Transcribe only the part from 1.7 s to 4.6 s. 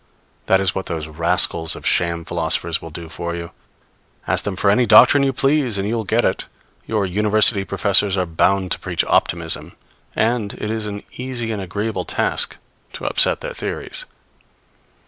of sham philosophers will do for you. Ask them